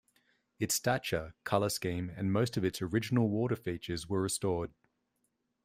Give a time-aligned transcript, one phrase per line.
[0.57, 4.73] Its stature, colour scheme and most of its original water features were restored.